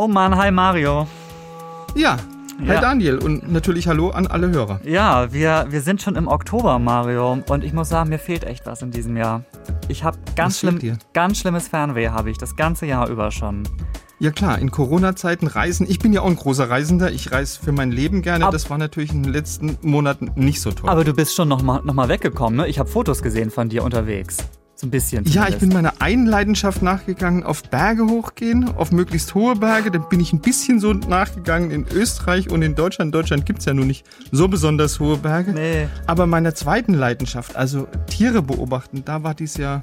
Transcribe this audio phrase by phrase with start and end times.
[0.00, 1.06] Oh Mann, hi Mario.
[1.94, 2.16] Ja,
[2.60, 2.80] Hi ja.
[2.80, 4.80] Daniel und natürlich Hallo an alle Hörer.
[4.82, 7.42] Ja, wir, wir sind schon im Oktober, Mario.
[7.46, 9.44] Und ich muss sagen, mir fehlt echt was in diesem Jahr.
[9.88, 13.64] Ich habe ganz, schlimm, ganz schlimmes Fernweh, habe ich das ganze Jahr über schon.
[14.20, 15.86] Ja klar, in Corona-Zeiten reisen.
[15.86, 17.12] Ich bin ja auch ein großer Reisender.
[17.12, 18.46] Ich reise für mein Leben gerne.
[18.46, 20.88] Ab das war natürlich in den letzten Monaten nicht so toll.
[20.88, 22.68] Aber du bist schon nochmal noch mal weggekommen, ne?
[22.68, 24.38] Ich habe Fotos gesehen von dir unterwegs.
[24.80, 25.26] So ein bisschen.
[25.26, 25.34] Zumindest.
[25.34, 29.90] Ja, ich bin meiner einen Leidenschaft nachgegangen, auf Berge hochgehen, auf möglichst hohe Berge.
[29.90, 33.08] Dann bin ich ein bisschen so nachgegangen in Österreich und in Deutschland.
[33.08, 35.52] In Deutschland gibt es ja nun nicht so besonders hohe Berge.
[35.52, 35.86] Nee.
[36.06, 39.82] Aber meiner zweiten Leidenschaft, also Tiere beobachten, da war dies Jahr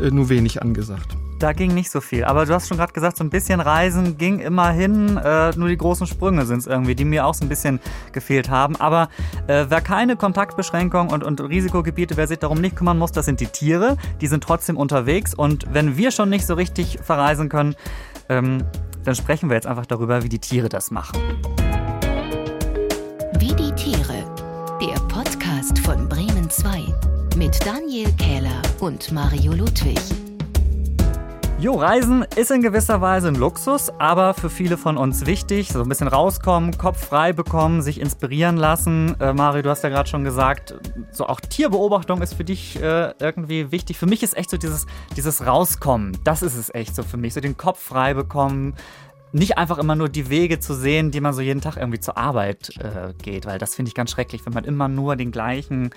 [0.00, 1.16] äh, nur wenig angesagt.
[1.40, 2.24] Da ging nicht so viel.
[2.24, 5.16] Aber du hast schon gerade gesagt, so ein bisschen Reisen ging immerhin.
[5.16, 7.80] Äh, nur die großen Sprünge sind es irgendwie, die mir auch so ein bisschen
[8.12, 8.76] gefehlt haben.
[8.76, 9.08] Aber
[9.46, 13.40] äh, wer keine Kontaktbeschränkung und, und Risikogebiete, wer sich darum nicht kümmern muss, das sind
[13.40, 13.96] die Tiere.
[14.20, 15.32] Die sind trotzdem unterwegs.
[15.32, 17.74] Und wenn wir schon nicht so richtig verreisen können,
[18.28, 18.62] ähm,
[19.04, 21.18] dann sprechen wir jetzt einfach darüber, wie die Tiere das machen.
[23.38, 24.26] Wie die Tiere.
[24.82, 26.84] Der Podcast von Bremen 2
[27.36, 29.98] mit Daniel Kähler und Mario Ludwig.
[31.60, 35.68] Jo, Reisen ist in gewisser Weise ein Luxus, aber für viele von uns wichtig.
[35.68, 39.14] So ein bisschen rauskommen, Kopf frei bekommen, sich inspirieren lassen.
[39.20, 40.74] Äh, Mario, du hast ja gerade schon gesagt,
[41.12, 43.98] so auch Tierbeobachtung ist für dich äh, irgendwie wichtig.
[43.98, 44.86] Für mich ist echt so dieses,
[45.18, 46.16] dieses Rauskommen.
[46.24, 47.34] Das ist es echt so für mich.
[47.34, 48.74] So den Kopf frei bekommen,
[49.32, 52.16] nicht einfach immer nur die Wege zu sehen, die man so jeden Tag irgendwie zur
[52.16, 55.90] Arbeit äh, geht, weil das finde ich ganz schrecklich, wenn man immer nur den gleichen,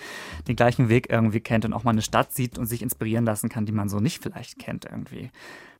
[0.48, 3.50] den gleichen Weg irgendwie kennt und auch mal eine Stadt sieht und sich inspirieren lassen
[3.50, 5.32] kann, die man so nicht vielleicht kennt irgendwie.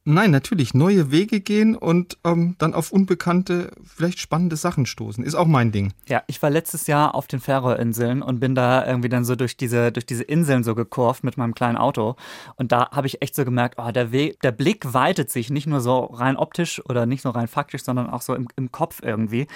[0.06, 0.74] Nein, natürlich.
[0.74, 5.24] Neue Wege gehen und ähm, dann auf unbekannte, vielleicht spannende Sachen stoßen.
[5.24, 5.94] Ist auch mein Ding.
[6.08, 9.56] Ja, ich war letztes Jahr auf den Färöerinseln und bin da irgendwie dann so durch
[9.56, 12.18] diese, durch diese Inseln so gekurft mit meinem kleinen Auto.
[12.56, 15.80] Und da habe ich echt so gemerkt, oh, der, der Blick weitet sich nicht nur
[15.80, 19.48] so rein optisch oder nicht nur rein faktisch, sondern auch so im, im Kopf irgendwie.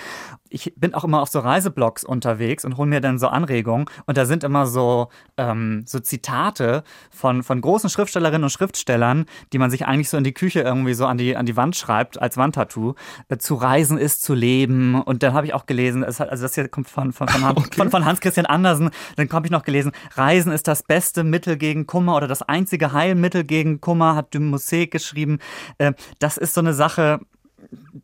[0.48, 3.89] Ich bin auch immer auf so Reiseblogs unterwegs und hole mir dann so Anregungen.
[4.06, 9.58] Und da sind immer so, ähm, so Zitate von, von großen Schriftstellerinnen und Schriftstellern, die
[9.58, 12.21] man sich eigentlich so in die Küche irgendwie so an die, an die Wand schreibt,
[12.21, 12.93] als Wandtattoo,
[13.27, 15.02] äh, zu reisen ist zu leben.
[15.02, 17.43] Und dann habe ich auch gelesen, es hat, also das hier kommt von, von, von,
[17.43, 17.75] Hans, okay.
[17.75, 21.58] von, von Hans Christian Andersen, dann habe ich noch gelesen, Reisen ist das beste Mittel
[21.58, 25.39] gegen Kummer oder das einzige Heilmittel gegen Kummer, hat Dumusset geschrieben.
[25.80, 27.19] Äh, das ist so eine Sache,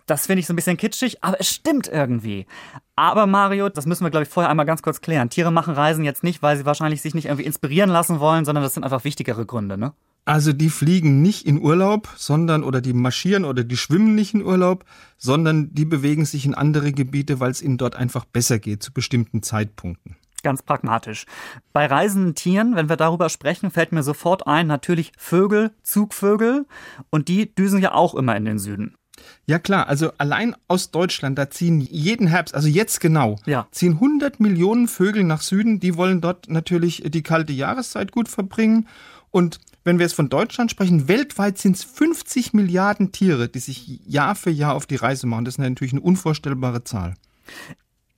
[0.06, 2.48] das finde ich so ein bisschen kitschig, aber es stimmt irgendwie.
[2.96, 5.30] Aber Mario, das müssen wir, glaube ich, vorher einmal ganz kurz klären.
[5.30, 8.64] Tiere machen Reisen jetzt nicht, weil sie wahrscheinlich sich nicht irgendwie inspirieren lassen wollen, sondern
[8.64, 9.94] das sind einfach wichtigere Gründe, ne?
[10.26, 14.44] Also die fliegen nicht in Urlaub, sondern oder die marschieren oder die schwimmen nicht in
[14.44, 14.86] Urlaub,
[15.18, 18.94] sondern die bewegen sich in andere Gebiete, weil es ihnen dort einfach besser geht zu
[18.94, 20.16] bestimmten Zeitpunkten.
[20.42, 21.26] Ganz pragmatisch.
[21.72, 26.66] Bei reisenden Tieren, wenn wir darüber sprechen, fällt mir sofort ein, natürlich Vögel, Zugvögel
[27.10, 28.96] und die düsen ja auch immer in den Süden.
[29.46, 33.68] Ja klar, also allein aus Deutschland, da ziehen jeden Herbst, also jetzt genau, ja.
[33.72, 38.88] ziehen 100 Millionen Vögel nach Süden, die wollen dort natürlich die kalte Jahreszeit gut verbringen
[39.32, 44.02] und wenn wir jetzt von Deutschland sprechen, weltweit sind es 50 Milliarden Tiere, die sich
[44.06, 45.46] Jahr für Jahr auf die Reise machen.
[45.46, 47.16] Das ist natürlich eine unvorstellbare Zahl.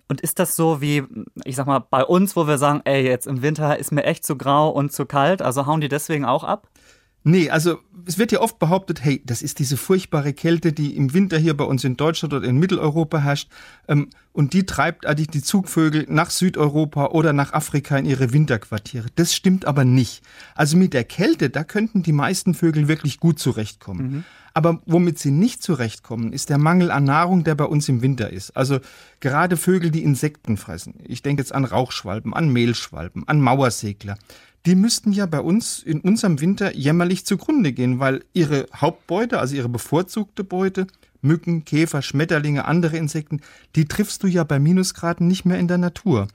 [0.07, 1.03] Und ist das so wie,
[1.45, 4.23] ich sag mal, bei uns, wo wir sagen, ey, jetzt im Winter ist mir echt
[4.23, 6.69] zu grau und zu kalt, also hauen die deswegen auch ab?
[7.27, 11.15] Nee, also es wird ja oft behauptet, hey, das ist diese furchtbare Kälte, die im
[11.15, 13.49] Winter hier bei uns in Deutschland oder in Mitteleuropa herrscht.
[13.87, 19.07] Ähm, und die treibt eigentlich die Zugvögel nach Südeuropa oder nach Afrika in ihre Winterquartiere.
[19.15, 20.21] Das stimmt aber nicht.
[20.53, 24.11] Also mit der Kälte, da könnten die meisten Vögel wirklich gut zurechtkommen.
[24.11, 24.23] Mhm.
[24.53, 28.29] Aber womit sie nicht zurechtkommen, ist der Mangel an Nahrung, der bei uns im Winter
[28.29, 28.55] ist.
[28.55, 28.79] Also
[29.19, 30.93] gerade Vögel, die Insekten fressen.
[31.03, 34.15] Ich denke jetzt an Rauchschwalben, an Mehlschwalben, an Mauersegler
[34.65, 39.55] die müssten ja bei uns in unserem Winter jämmerlich zugrunde gehen, weil ihre Hauptbeute, also
[39.55, 40.87] ihre bevorzugte Beute,
[41.21, 43.41] Mücken, Käfer, Schmetterlinge, andere Insekten,
[43.75, 46.27] die triffst du ja bei Minusgraden nicht mehr in der Natur.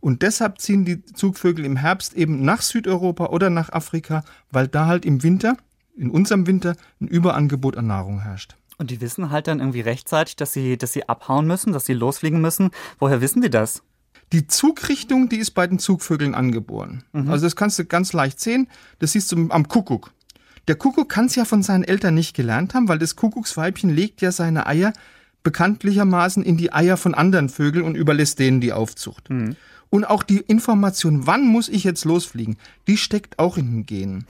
[0.00, 4.86] Und deshalb ziehen die Zugvögel im Herbst eben nach Südeuropa oder nach Afrika, weil da
[4.86, 5.56] halt im Winter,
[5.96, 8.56] in unserem Winter, ein Überangebot an Nahrung herrscht.
[8.76, 11.94] Und die wissen halt dann irgendwie rechtzeitig, dass sie, dass sie abhauen müssen, dass sie
[11.94, 12.70] losfliegen müssen.
[12.98, 13.82] Woher wissen die das?
[14.34, 17.04] Die Zugrichtung, die ist bei den Zugvögeln angeboren.
[17.12, 17.30] Mhm.
[17.30, 18.66] Also das kannst du ganz leicht sehen.
[18.98, 20.12] Das siehst du am Kuckuck.
[20.66, 24.22] Der Kuckuck kann es ja von seinen Eltern nicht gelernt haben, weil das Kuckucksweibchen legt
[24.22, 24.92] ja seine Eier
[25.44, 29.30] bekanntlichermaßen in die Eier von anderen Vögeln und überlässt denen die Aufzucht.
[29.30, 29.54] Mhm.
[29.88, 32.56] Und auch die Information, wann muss ich jetzt losfliegen,
[32.88, 34.26] die steckt auch in den Genen.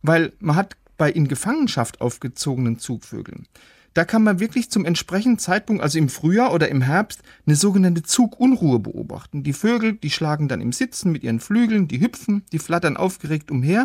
[0.00, 3.48] Weil man hat bei in Gefangenschaft aufgezogenen Zugvögeln
[3.94, 8.02] da kann man wirklich zum entsprechenden Zeitpunkt, also im Frühjahr oder im Herbst, eine sogenannte
[8.02, 9.42] Zugunruhe beobachten.
[9.42, 13.50] Die Vögel, die schlagen dann im Sitzen mit ihren Flügeln, die hüpfen, die flattern aufgeregt
[13.50, 13.84] umher.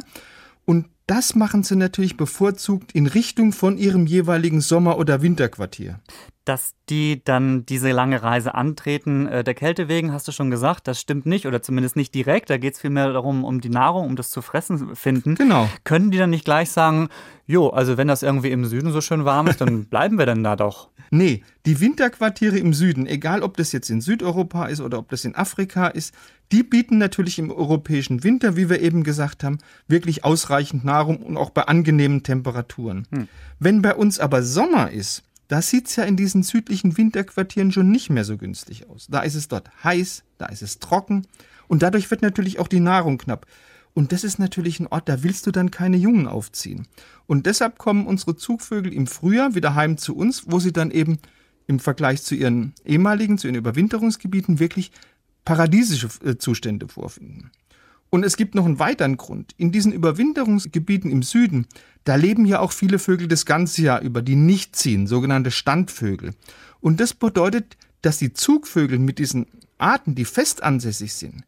[0.66, 6.00] Und das machen sie natürlich bevorzugt in Richtung von ihrem jeweiligen Sommer- oder Winterquartier.
[6.45, 10.88] Dass die dann diese lange Reise antreten, äh, der Kälte wegen, hast du schon gesagt,
[10.88, 12.50] das stimmt nicht oder zumindest nicht direkt.
[12.50, 15.36] Da geht es vielmehr darum, um die Nahrung, um das zu fressen finden.
[15.36, 15.68] Genau.
[15.83, 17.09] Können die dann nicht gleich sagen,
[17.47, 20.44] jo, also wenn das irgendwie im Süden so schön warm ist, dann bleiben wir dann
[20.44, 20.89] da doch?
[21.12, 25.25] Nee, die Winterquartiere im Süden, egal ob das jetzt in Südeuropa ist oder ob das
[25.25, 26.13] in Afrika ist,
[26.51, 31.38] die bieten natürlich im europäischen Winter, wie wir eben gesagt haben, wirklich ausreichend Nahrung und
[31.38, 33.07] auch bei angenehmen Temperaturen.
[33.12, 33.27] Hm.
[33.59, 38.09] Wenn bei uns aber Sommer ist, da sieht's ja in diesen südlichen Winterquartieren schon nicht
[38.09, 39.07] mehr so günstig aus.
[39.09, 41.27] Da ist es dort heiß, da ist es trocken
[41.68, 43.45] und dadurch wird natürlich auch die Nahrung knapp.
[43.94, 46.88] Und das ist natürlich ein Ort, da willst du dann keine Jungen aufziehen.
[47.27, 51.19] Und deshalb kommen unsere Zugvögel im Frühjahr wieder heim zu uns, wo sie dann eben
[51.68, 54.92] im Vergleich zu ihren ehemaligen, zu ihren Überwinterungsgebieten wirklich
[55.45, 57.51] paradiesische äh, Zustände vorfinden.
[58.15, 59.51] Und es gibt noch einen weiteren Grund.
[59.57, 61.67] In diesen Überwinterungsgebieten im Süden,
[62.06, 66.33] da leben ja auch viele Vögel das ganze Jahr über, die nicht ziehen, sogenannte Standvögel.
[66.79, 69.47] Und das bedeutet, dass die Zugvögel mit diesen
[69.79, 71.44] Arten, die fest ansässig sind,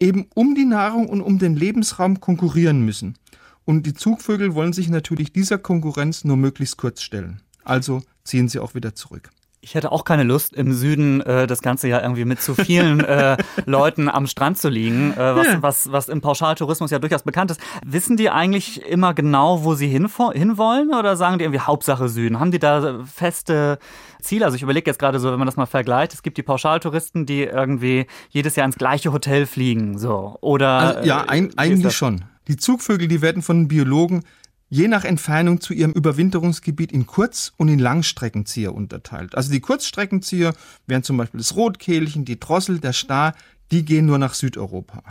[0.00, 3.18] eben um die Nahrung und um den Lebensraum konkurrieren müssen.
[3.66, 7.42] Und die Zugvögel wollen sich natürlich dieser Konkurrenz nur möglichst kurz stellen.
[7.62, 9.28] Also ziehen sie auch wieder zurück.
[9.66, 13.00] Ich hätte auch keine Lust, im Süden äh, das ganze Jahr irgendwie mit zu vielen
[13.00, 13.36] äh,
[13.66, 15.60] Leuten am Strand zu liegen, äh, was, ja.
[15.60, 17.60] was, was im Pauschaltourismus ja durchaus bekannt ist.
[17.84, 22.38] Wissen die eigentlich immer genau, wo sie hinwollen oder sagen die irgendwie Hauptsache Süden?
[22.38, 23.80] Haben die da feste
[24.22, 24.44] Ziele?
[24.44, 27.26] Also ich überlege jetzt gerade so, wenn man das mal vergleicht, es gibt die Pauschaltouristen,
[27.26, 30.38] die irgendwie jedes Jahr ins gleiche Hotel fliegen, so.
[30.42, 32.24] Oder also, ja, ein, eigentlich schon.
[32.46, 34.22] Die Zugvögel, die werden von Biologen
[34.68, 39.34] je nach Entfernung zu ihrem Überwinterungsgebiet in Kurz- und in Langstreckenzieher unterteilt.
[39.34, 40.54] Also die Kurzstreckenzieher
[40.86, 43.34] wären zum Beispiel das Rotkehlchen, die Drossel, der Star,
[43.70, 45.02] die gehen nur nach Südeuropa.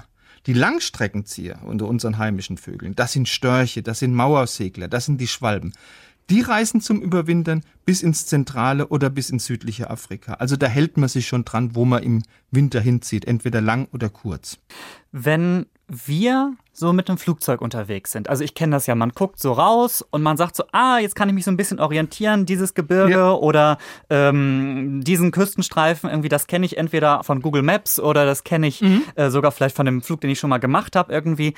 [0.45, 5.27] Die Langstreckenzieher unter unseren heimischen Vögeln, das sind Störche, das sind Mauersegler, das sind die
[5.27, 5.73] Schwalben.
[6.29, 10.35] Die reisen zum Überwintern bis ins zentrale oder bis ins südliche Afrika.
[10.35, 14.09] Also da hält man sich schon dran, wo man im Winter hinzieht, entweder lang oder
[14.09, 14.57] kurz.
[15.11, 18.29] Wenn wir so mit dem Flugzeug unterwegs sind.
[18.29, 21.15] Also ich kenne das ja, man guckt so raus und man sagt so, ah, jetzt
[21.15, 23.31] kann ich mich so ein bisschen orientieren, dieses Gebirge ja.
[23.31, 23.77] oder
[24.09, 28.81] ähm, diesen Küstenstreifen, irgendwie das kenne ich entweder von Google Maps oder das kenne ich
[28.81, 29.03] mhm.
[29.15, 31.53] äh, sogar vielleicht von dem Flug, den ich schon mal gemacht habe irgendwie.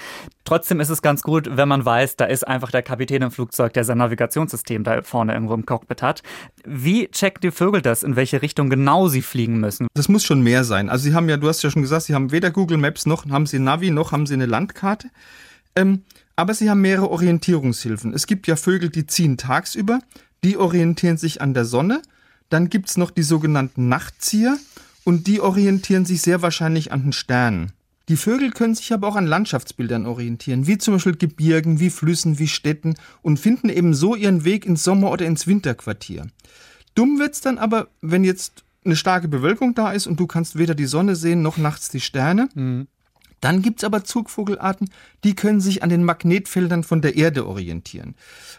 [0.46, 3.74] Trotzdem ist es ganz gut, wenn man weiß, da ist einfach der Kapitän im Flugzeug,
[3.74, 6.17] der sein Navigationssystem da vorne irgendwo im Cockpit hat.
[6.66, 9.88] Wie checken die Vögel das, in welche Richtung genau sie fliegen müssen?
[9.94, 10.90] Das muss schon mehr sein.
[10.90, 13.26] Also sie haben ja, du hast ja schon gesagt, sie haben weder Google Maps noch
[13.30, 15.10] haben sie Navi noch haben sie eine Landkarte.
[15.76, 16.04] Ähm,
[16.36, 18.14] aber sie haben mehrere Orientierungshilfen.
[18.14, 20.00] Es gibt ja Vögel, die ziehen tagsüber,
[20.44, 22.02] die orientieren sich an der Sonne.
[22.50, 24.58] Dann gibt es noch die sogenannten Nachtzieher
[25.04, 27.72] und die orientieren sich sehr wahrscheinlich an den Sternen.
[28.10, 32.40] Die Vögel können sich aber auch an Landschaftsbildern orientieren, wie zum Beispiel Gebirgen, wie Flüssen,
[32.40, 36.28] wie Städten und finden eben so ihren Weg ins Sommer- oder ins Winterquartier.
[36.96, 40.74] Dumm wird's dann aber, wenn jetzt eine starke Bewölkung da ist und du kannst weder
[40.74, 42.48] die Sonne sehen noch nachts die Sterne.
[42.56, 42.88] Mhm.
[43.42, 44.90] Dann gibt's aber Zugvogelarten,
[45.24, 48.16] die können sich an den Magnetfeldern von der Erde orientieren.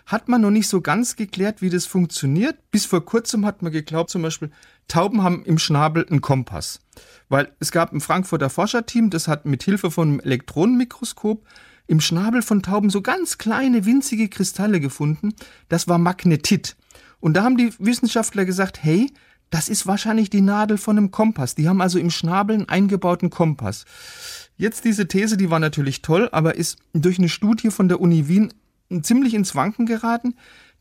[0.06, 2.56] Hat man noch nicht so ganz geklärt, wie das funktioniert.
[2.70, 4.50] Bis vor kurzem hat man geglaubt, zum Beispiel,
[4.86, 6.80] Tauben haben im Schnabel einen Kompass.
[7.28, 11.44] Weil es gab ein Frankfurter Forscherteam, das hat mit Hilfe von einem Elektronenmikroskop
[11.86, 15.34] im Schnabel von Tauben so ganz kleine, winzige Kristalle gefunden.
[15.68, 16.76] Das war Magnetit.
[17.20, 19.10] Und da haben die Wissenschaftler gesagt, hey,
[19.50, 21.54] das ist wahrscheinlich die Nadel von einem Kompass.
[21.54, 23.84] Die haben also im Schnabel einen eingebauten Kompass.
[24.58, 28.26] Jetzt diese These, die war natürlich toll, aber ist durch eine Studie von der Uni
[28.26, 28.52] Wien
[29.02, 30.34] ziemlich ins Wanken geraten.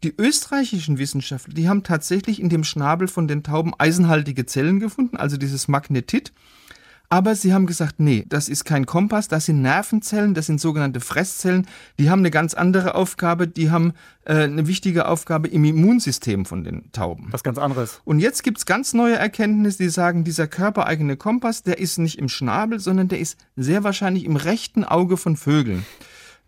[0.03, 5.15] Die österreichischen Wissenschaftler, die haben tatsächlich in dem Schnabel von den Tauben eisenhaltige Zellen gefunden,
[5.15, 6.33] also dieses Magnetit.
[7.09, 10.99] Aber sie haben gesagt, nee, das ist kein Kompass, das sind Nervenzellen, das sind sogenannte
[10.99, 11.65] Fresszellen,
[11.97, 13.93] die haben eine ganz andere Aufgabe, die haben
[14.25, 17.27] äh, eine wichtige Aufgabe im Immunsystem von den Tauben.
[17.31, 18.01] Was ganz anderes.
[18.03, 22.27] Und jetzt gibt's ganz neue Erkenntnisse, die sagen, dieser körpereigene Kompass, der ist nicht im
[22.27, 25.85] Schnabel, sondern der ist sehr wahrscheinlich im rechten Auge von Vögeln.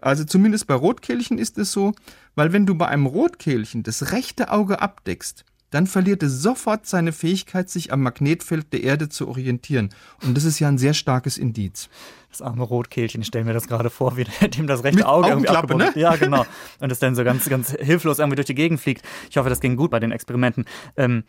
[0.01, 1.93] Also zumindest bei Rotkehlchen ist es so,
[2.35, 7.11] weil wenn du bei einem Rotkehlchen das rechte Auge abdeckst, dann verliert es sofort seine
[7.11, 9.89] Fähigkeit, sich am Magnetfeld der Erde zu orientieren.
[10.23, 11.89] Und das ist ja ein sehr starkes Indiz.
[12.29, 15.29] Das arme Rotkehlchen, ich stelle mir das gerade vor, wie dem das rechte Mit Auge
[15.29, 15.91] irgendwie ne?
[15.95, 16.45] Ja, genau.
[16.79, 19.03] Und es dann so ganz, ganz hilflos irgendwie durch die Gegend fliegt.
[19.29, 20.65] Ich hoffe, das ging gut bei den Experimenten.
[20.95, 21.23] Ähm,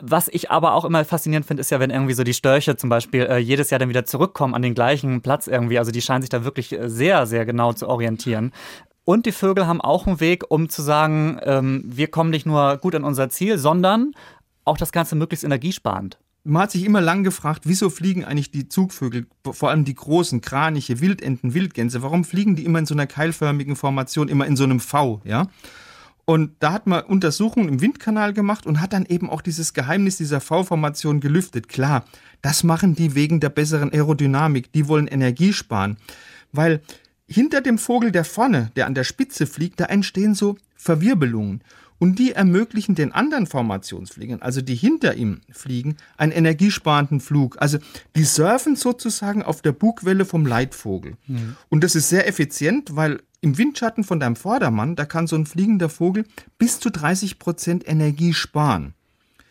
[0.00, 2.90] was ich aber auch immer faszinierend finde, ist ja, wenn irgendwie so die Störche zum
[2.90, 5.78] Beispiel äh, jedes Jahr dann wieder zurückkommen an den gleichen Platz irgendwie.
[5.78, 8.52] Also die scheinen sich da wirklich äh, sehr, sehr genau zu orientieren.
[9.06, 12.76] Und die Vögel haben auch einen Weg, um zu sagen, ähm, wir kommen nicht nur
[12.76, 14.10] gut an unser Ziel, sondern
[14.64, 16.18] auch das Ganze möglichst energiesparend.
[16.42, 20.40] man hat sich immer lang gefragt, wieso fliegen eigentlich die Zugvögel, vor allem die großen,
[20.40, 24.64] Kraniche, Wildenten, Wildgänse, warum fliegen die immer in so einer keilförmigen Formation, immer in so
[24.64, 25.46] einem V, ja?
[26.24, 30.16] Und da hat man Untersuchungen im Windkanal gemacht und hat dann eben auch dieses Geheimnis
[30.16, 31.68] dieser V-Formation gelüftet.
[31.68, 32.04] Klar,
[32.42, 34.72] das machen die wegen der besseren Aerodynamik.
[34.72, 35.96] Die wollen Energie sparen.
[36.50, 36.80] Weil
[37.26, 41.62] hinter dem Vogel, der vorne, der an der Spitze fliegt, da entstehen so Verwirbelungen.
[41.98, 47.56] Und die ermöglichen den anderen Formationsfliegern, also die hinter ihm fliegen, einen energiesparenden Flug.
[47.58, 47.78] Also
[48.14, 51.16] die surfen sozusagen auf der Bugwelle vom Leitvogel.
[51.26, 51.56] Mhm.
[51.70, 55.46] Und das ist sehr effizient, weil im Windschatten von deinem Vordermann, da kann so ein
[55.46, 56.26] fliegender Vogel
[56.58, 58.92] bis zu 30 Prozent Energie sparen.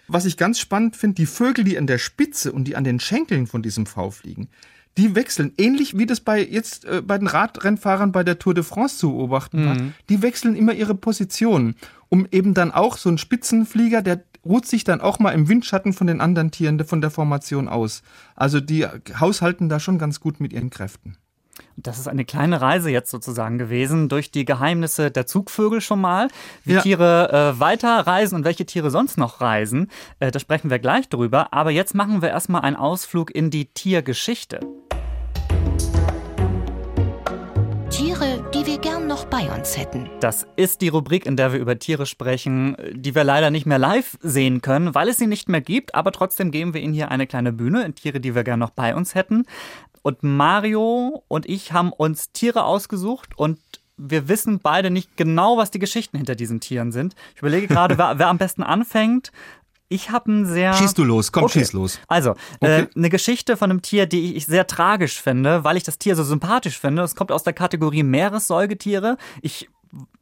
[0.07, 2.99] Was ich ganz spannend finde, die Vögel, die an der Spitze und die an den
[2.99, 4.49] Schenkeln von diesem V fliegen,
[4.97, 8.63] die wechseln, ähnlich wie das bei jetzt äh, bei den Radrennfahrern bei der Tour de
[8.63, 9.65] France zu beobachten mhm.
[9.65, 9.77] war,
[10.09, 11.75] die wechseln immer ihre Positionen,
[12.09, 15.93] um eben dann auch so ein Spitzenflieger, der ruht sich dann auch mal im Windschatten
[15.93, 18.03] von den anderen Tieren von der Formation aus.
[18.35, 18.85] Also die
[19.19, 21.17] haushalten da schon ganz gut mit ihren Kräften.
[21.77, 26.27] Das ist eine kleine Reise jetzt sozusagen gewesen durch die Geheimnisse der Zugvögel schon mal.
[26.63, 26.81] Wie ja.
[26.81, 31.53] Tiere äh, weiterreisen und welche Tiere sonst noch reisen, äh, da sprechen wir gleich drüber.
[31.53, 34.59] Aber jetzt machen wir erstmal einen Ausflug in die Tiergeschichte.
[38.15, 40.09] Tiere, die wir gern noch bei uns hätten.
[40.21, 43.77] Das ist die Rubrik, in der wir über Tiere sprechen, die wir leider nicht mehr
[43.77, 45.95] live sehen können, weil es sie nicht mehr gibt.
[45.95, 48.69] Aber trotzdem geben wir Ihnen hier eine kleine Bühne in Tiere, die wir gern noch
[48.69, 49.45] bei uns hätten.
[50.01, 53.59] Und Mario und ich haben uns Tiere ausgesucht und
[53.97, 57.15] wir wissen beide nicht genau, was die Geschichten hinter diesen Tieren sind.
[57.33, 59.31] Ich überlege gerade, wer, wer am besten anfängt.
[59.87, 60.73] Ich habe ein sehr.
[60.73, 61.59] Schieß du los, komm, okay.
[61.59, 61.99] schieß los.
[62.07, 62.81] Also, äh, okay.
[62.81, 66.15] äh, eine Geschichte von einem Tier, die ich sehr tragisch finde, weil ich das Tier
[66.15, 67.03] so sympathisch finde.
[67.03, 69.17] Es kommt aus der Kategorie Meeressäugetiere.
[69.41, 69.69] Ich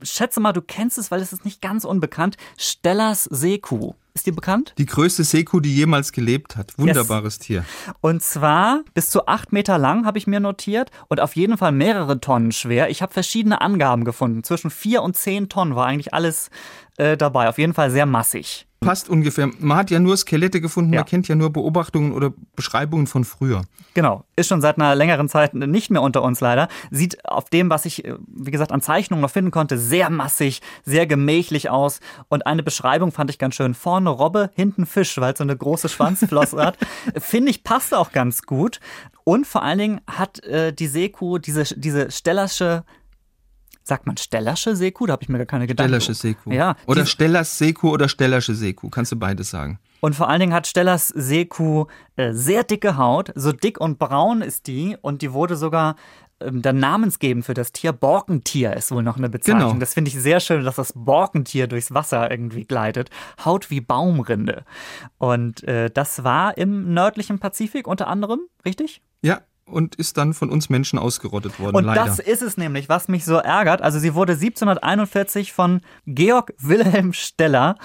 [0.02, 2.38] schätze mal, du kennst es, weil es ist nicht ganz unbekannt.
[2.58, 3.94] Stellas Seekuh.
[4.14, 4.76] Ist dir bekannt?
[4.78, 6.78] Die größte Seekuh, die jemals gelebt hat.
[6.78, 7.40] Wunderbares yes.
[7.40, 7.66] Tier.
[8.00, 11.72] Und zwar bis zu acht Meter lang, habe ich mir notiert, und auf jeden Fall
[11.72, 12.92] mehrere Tonnen schwer.
[12.92, 14.44] Ich habe verschiedene Angaben gefunden.
[14.44, 16.52] Zwischen vier und zehn Tonnen war eigentlich alles
[16.98, 17.50] äh, dabei.
[17.50, 19.50] Auf jeden Fall sehr massig passt ungefähr.
[19.60, 21.00] Man hat ja nur Skelette gefunden, ja.
[21.00, 23.64] man kennt ja nur Beobachtungen oder Beschreibungen von früher.
[23.94, 26.68] Genau, ist schon seit einer längeren Zeit nicht mehr unter uns leider.
[26.92, 31.06] Sieht auf dem, was ich, wie gesagt, an Zeichnungen noch finden konnte, sehr massig, sehr
[31.06, 32.00] gemächlich aus.
[32.30, 33.74] Und eine Beschreibung fand ich ganz schön.
[33.74, 36.78] Vorne Robbe, hinten Fisch, weil es so eine große Schwanzflosse hat.
[37.18, 38.80] Finde ich, passt auch ganz gut.
[39.24, 42.84] Und vor allen Dingen hat äh, die Seekuh diese, diese Stellersche
[43.84, 45.06] Sagt man Stellersche Seekuh?
[45.06, 45.90] Da habe ich mir gar keine Gedanken.
[45.90, 46.52] Stellersche Seekuh.
[46.52, 46.76] Ja.
[46.88, 48.90] Oder Stellers Seekuh oder Stellersche Seekuh.
[48.90, 49.80] Kannst du beides sagen.
[50.00, 51.86] Und vor allen Dingen hat Stellers Seekuh
[52.16, 53.32] äh, sehr dicke Haut.
[53.36, 54.98] So dick und braun ist die.
[55.02, 55.96] Und die wurde sogar
[56.40, 57.92] ähm, dann namensgebend für das Tier.
[57.94, 59.70] Borkentier ist wohl noch eine Bezeichnung.
[59.70, 59.80] Genau.
[59.80, 63.10] Das finde ich sehr schön, dass das Borkentier durchs Wasser irgendwie gleitet.
[63.44, 64.66] Haut wie Baumrinde.
[65.18, 69.02] Und äh, das war im nördlichen Pazifik unter anderem, richtig?
[69.22, 71.76] Ja, und ist dann von uns Menschen ausgerottet worden.
[71.76, 72.06] Und leider.
[72.06, 73.82] das ist es nämlich, was mich so ärgert.
[73.82, 77.78] Also sie wurde 1741 von Georg Wilhelm Steller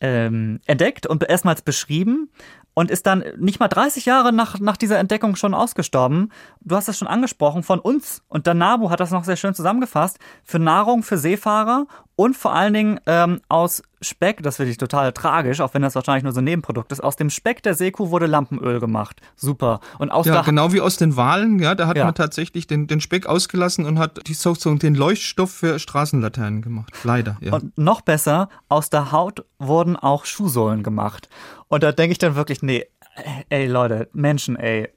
[0.00, 2.28] ähm, entdeckt und erstmals beschrieben
[2.74, 6.30] und ist dann nicht mal 30 Jahre nach, nach dieser Entdeckung schon ausgestorben.
[6.60, 9.54] Du hast es schon angesprochen von uns und der NABU hat das noch sehr schön
[9.54, 10.18] zusammengefasst.
[10.42, 15.12] Für Nahrung für Seefahrer und vor allen Dingen ähm, aus Speck, das finde ich total
[15.12, 17.02] tragisch, auch wenn das wahrscheinlich nur so ein Nebenprodukt ist.
[17.02, 19.20] Aus dem Speck der Seekuh wurde Lampenöl gemacht.
[19.34, 19.80] Super.
[19.98, 22.04] Und aus ja, genau wie aus den Walen, ja, da hat ja.
[22.04, 26.62] man tatsächlich den, den Speck ausgelassen und hat die, so, so den Leuchtstoff für Straßenlaternen
[26.62, 26.92] gemacht.
[27.02, 27.52] Leider, ja.
[27.52, 31.28] Und noch besser, aus der Haut wurden auch Schuhsohlen gemacht.
[31.74, 32.86] Und da denke ich dann wirklich, nee,
[33.48, 34.90] ey Leute, Menschen, ey.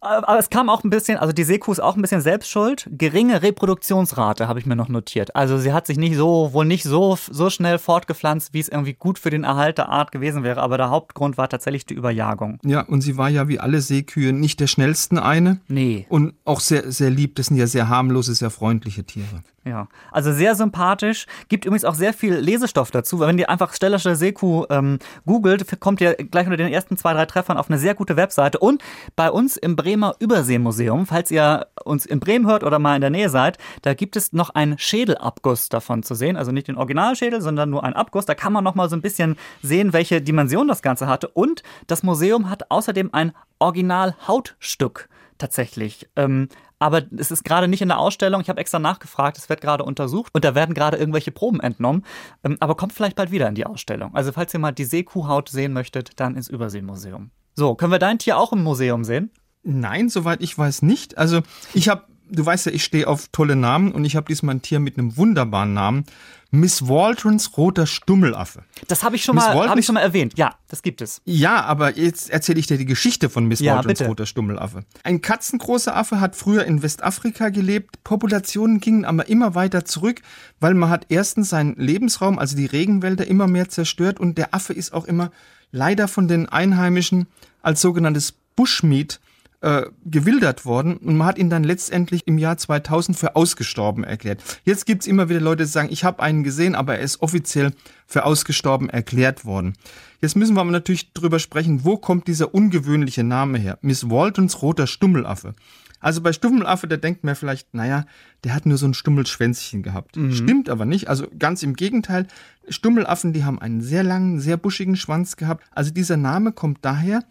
[0.00, 2.88] Aber es kam auch ein bisschen, also die Seekuh ist auch ein bisschen selbstschuld.
[2.92, 5.34] Geringe Reproduktionsrate habe ich mir noch notiert.
[5.34, 8.94] Also sie hat sich nicht so, wohl nicht so, so schnell fortgepflanzt, wie es irgendwie
[8.94, 10.62] gut für den Erhalt der Art gewesen wäre.
[10.62, 12.60] Aber der Hauptgrund war tatsächlich die Überjagung.
[12.64, 15.60] Ja, und sie war ja wie alle Seekühe nicht der schnellsten eine.
[15.66, 16.06] Nee.
[16.08, 17.34] Und auch sehr, sehr lieb.
[17.34, 19.42] Das sind ja sehr harmlose, sehr freundliche Tiere.
[19.68, 21.26] Ja, also sehr sympathisch.
[21.50, 25.78] Gibt übrigens auch sehr viel Lesestoff dazu, weil wenn ihr einfach Stellersche Seekuh ähm, googelt,
[25.78, 28.58] kommt ihr gleich unter den ersten zwei, drei Treffern auf eine sehr gute Webseite.
[28.60, 28.82] Und
[29.14, 33.10] bei uns im Bremer Überseemuseum, falls ihr uns in Bremen hört oder mal in der
[33.10, 36.38] Nähe seid, da gibt es noch einen Schädelabguss davon zu sehen.
[36.38, 38.24] Also nicht den Originalschädel, sondern nur einen Abguss.
[38.24, 41.28] Da kann man noch mal so ein bisschen sehen, welche Dimension das Ganze hatte.
[41.28, 46.08] Und das Museum hat außerdem ein Original-Hautstück tatsächlich.
[46.16, 48.40] Ähm, aber es ist gerade nicht in der Ausstellung.
[48.40, 52.04] Ich habe extra nachgefragt, es wird gerade untersucht und da werden gerade irgendwelche Proben entnommen.
[52.44, 54.14] Ähm, aber kommt vielleicht bald wieder in die Ausstellung.
[54.14, 57.30] Also falls ihr mal die Seekuhhaut sehen möchtet, dann ins Überseemuseum.
[57.54, 59.30] So, können wir dein Tier auch im Museum sehen?
[59.64, 61.18] Nein, soweit ich weiß nicht.
[61.18, 61.40] Also
[61.74, 64.62] ich habe du weißt ja, ich stehe auf tolle Namen und ich habe diesmal ein
[64.62, 66.04] Tier mit einem wunderbaren Namen.
[66.50, 68.62] Miss Waldrons roter Stummelaffe.
[68.86, 70.32] Das habe ich schon mal, habe ich schon mal erwähnt.
[70.38, 71.20] Ja, das gibt es.
[71.26, 74.06] Ja, aber jetzt erzähle ich dir die Geschichte von Miss Ja, Waldrons bitte.
[74.08, 74.84] roter Stummelaffe.
[75.04, 78.02] Ein katzengroßer Affe hat früher in Westafrika gelebt.
[78.02, 80.22] Populationen gingen aber immer weiter zurück,
[80.58, 84.72] weil man hat erstens seinen Lebensraum, also die Regenwälder, immer mehr zerstört und der Affe
[84.72, 85.30] ist auch immer
[85.70, 87.26] leider von den Einheimischen
[87.60, 89.20] als sogenanntes Bushmeat
[89.60, 94.42] äh, gewildert worden und man hat ihn dann letztendlich im Jahr 2000 für ausgestorben erklärt.
[94.64, 97.72] Jetzt gibt's immer wieder Leute, die sagen, ich habe einen gesehen, aber er ist offiziell
[98.06, 99.74] für ausgestorben erklärt worden.
[100.20, 103.78] Jetzt müssen wir aber natürlich drüber sprechen, wo kommt dieser ungewöhnliche Name her?
[103.82, 105.54] Miss Waltons roter Stummelaffe.
[106.00, 108.04] Also bei Stummelaffe, da denkt man vielleicht, naja,
[108.44, 110.16] der hat nur so ein Stummelschwänzchen gehabt.
[110.32, 111.08] Stimmt aber nicht.
[111.08, 112.28] Also ganz im Gegenteil.
[112.68, 115.64] Stummelaffen, die haben einen sehr langen, sehr buschigen Schwanz gehabt.
[115.74, 117.24] Also dieser Name kommt daher,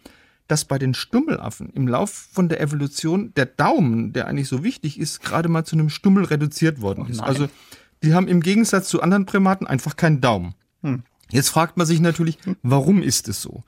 [0.48, 4.98] dass bei den Stummelaffen im Lauf von der Evolution der Daumen, der eigentlich so wichtig
[4.98, 7.18] ist, gerade mal zu einem Stummel reduziert worden ist.
[7.18, 7.26] nein.
[7.26, 7.48] Also
[8.02, 10.54] die haben im Gegensatz zu anderen Primaten einfach keinen Daumen.
[11.30, 13.64] Jetzt fragt man sich natürlich, warum ist es so?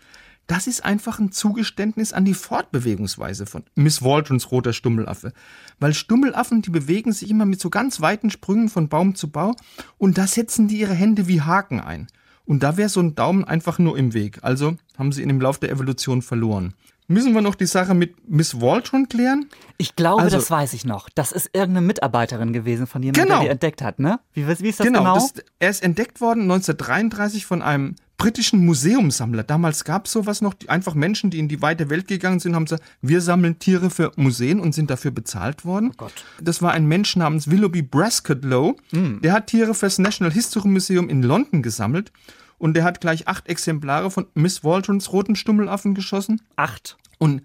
[0.46, 5.32] Das ist einfach ein Zugeständnis an die Fortbewegungsweise von Miss Waldrons roter Stummelaffe.
[5.78, 9.54] Weil Stummelaffen, die bewegen sich immer mit so ganz weiten Sprüngen von Baum zu Baum
[9.96, 12.08] und da setzen die ihre Hände wie Haken ein.
[12.50, 14.40] Und da wäre so ein Daumen einfach nur im Weg.
[14.42, 16.74] Also haben sie ihn im Lauf der Evolution verloren.
[17.06, 19.46] Müssen wir noch die Sache mit Miss Waldron klären?
[19.78, 21.08] Ich glaube, Also- das weiß ich noch.
[21.14, 23.36] Das ist irgendeine Mitarbeiterin gewesen von jemandem, Genau.
[23.36, 24.18] der die entdeckt hat, ne?
[24.34, 24.98] Wie, wie ist das genau?
[24.98, 29.44] Genau, Das, er ist entdeckt worden 1933 von einem britischen Museumssammler.
[29.44, 32.54] Damals gab es sowas noch, die, einfach Menschen, die in die weite Welt gegangen sind,
[32.54, 35.94] haben gesagt, wir sammeln Tiere für Museen und sind dafür bezahlt worden.
[35.96, 36.12] Gott.
[36.38, 38.76] Das war ein Mensch namens Willoughby Prescott Lowe.
[39.22, 42.12] Der hat Tiere fürs National History Museum in London gesammelt
[42.58, 46.42] und der hat gleich acht Exemplare von Miss Waldrons roten Stummelaffen geschossen.
[46.56, 46.98] Acht.
[47.16, 47.42] Und,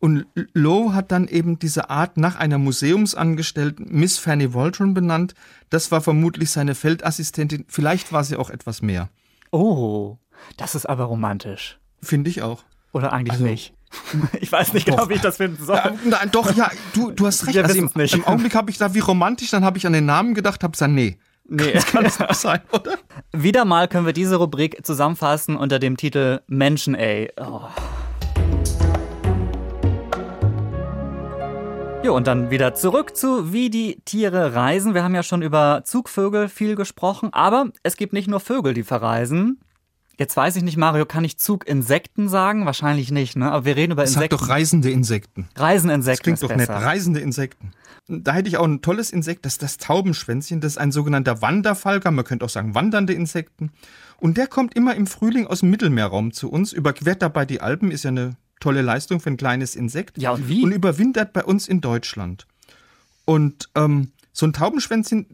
[0.00, 5.34] und Lowe hat dann eben diese Art nach einer Museumsangestellten Miss Fanny Waldron benannt.
[5.68, 7.66] Das war vermutlich seine Feldassistentin.
[7.68, 9.10] Vielleicht war sie auch etwas mehr.
[9.54, 10.18] Oh,
[10.56, 11.78] das ist aber romantisch.
[12.02, 12.62] Finde ich auch.
[12.92, 13.72] Oder eigentlich Also- nicht.
[14.40, 15.76] Ich weiß nicht genau, wie ich das finden soll.
[15.76, 17.54] Äh, nein, doch, ja, du, du hast recht.
[17.54, 18.14] Wir Also im, nicht.
[18.14, 20.72] Im Augenblick habe ich da wie romantisch, dann habe ich an den Namen gedacht, habe
[20.72, 21.16] gesagt, nee.
[21.46, 21.72] Nee.
[21.72, 22.94] Das kann es nicht sein, oder?
[23.32, 27.30] Wieder mal können wir diese Rubrik zusammenfassen unter dem Titel Menschen, ey.
[27.36, 27.60] Oh.
[32.04, 34.92] Jo, und dann wieder zurück zu wie die Tiere reisen.
[34.92, 38.82] Wir haben ja schon über Zugvögel viel gesprochen, aber es gibt nicht nur Vögel, die
[38.82, 39.58] verreisen.
[40.18, 42.66] Jetzt weiß ich nicht, Mario, kann ich Zuginsekten sagen?
[42.66, 43.50] Wahrscheinlich nicht, ne?
[43.50, 44.36] Aber wir reden über Sag Insekten.
[44.36, 45.48] doch reisende Insekten.
[45.54, 46.68] Das Reiseninsekten klingt ist doch nett.
[46.68, 46.74] besser.
[46.74, 47.70] Reisende Insekten.
[48.06, 50.60] Da hätte ich auch ein tolles Insekt, das ist das Taubenschwänzchen.
[50.60, 52.10] Das ist ein sogenannter Wanderfalker.
[52.10, 53.72] Man könnte auch sagen wandernde Insekten.
[54.18, 57.90] Und der kommt immer im Frühling aus dem Mittelmeerraum zu uns, überquert dabei die Alpen,
[57.90, 60.18] ist ja eine tolle Leistung für ein kleines Insekt.
[60.18, 60.62] Ja, und wie?
[60.62, 62.46] Und überwintert bei uns in Deutschland.
[63.24, 65.26] Und ähm, so ein Taubenschwänzchen,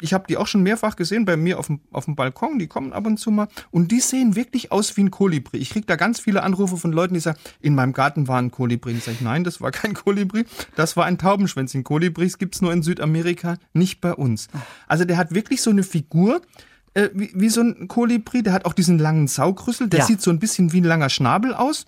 [0.00, 2.66] ich habe die auch schon mehrfach gesehen bei mir auf dem, auf dem Balkon, die
[2.66, 5.58] kommen ab und zu mal und die sehen wirklich aus wie ein Kolibri.
[5.58, 8.50] Ich krieg da ganz viele Anrufe von Leuten, die sagen, in meinem Garten war ein
[8.50, 8.92] Kolibri.
[8.94, 11.84] Und sage ich, nein, das war kein Kolibri, das war ein Taubenschwänzchen.
[11.84, 14.48] Kolibris gibt's nur in Südamerika, nicht bei uns.
[14.88, 16.42] Also der hat wirklich so eine Figur,
[16.94, 20.06] äh, wie, wie so ein Kolibri, der hat auch diesen langen Saugrüssel, der Ja.
[20.06, 21.86] sieht so ein bisschen wie ein langer Schnabel aus.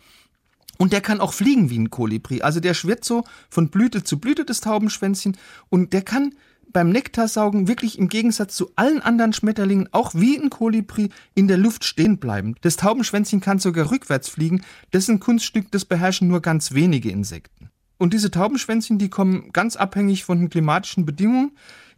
[0.79, 2.43] Und der kann auch fliegen wie ein Kolibri.
[2.43, 5.37] Also der schwirrt so von Blüte zu Blüte, das Taubenschwänzchen.
[5.69, 6.35] Und der kann
[6.75, 11.57] beim Nektarsaugen wirklich im Gegensatz zu allen anderen Schmetterlingen auch wie ein Kolibri in der
[11.57, 12.57] Luft stehen bleiben.
[12.63, 14.63] Das Taubenschwänzchen kann sogar rückwärts fliegen.
[14.91, 17.71] Das ist ein Kunststück, das beherrschen nur ganz wenige Insekten.
[17.97, 21.53] Und diese Taubenschwänzchen, die kommen ganz abhängig von den klimatischen Bedingungen,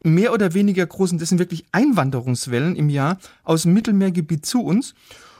[0.05, 4.95] mehr oder weniger großen, das sind wirklich Einwanderungswellen im Jahr aus dem Mittelmeergebiet zu uns.